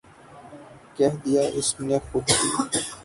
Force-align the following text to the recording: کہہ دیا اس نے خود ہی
کہہ 0.95 1.15
دیا 1.23 1.43
اس 1.57 1.69
نے 1.79 1.97
خود 2.07 2.25
ہی 2.37 2.49